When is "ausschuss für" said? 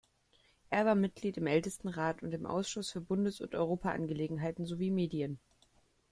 2.47-3.01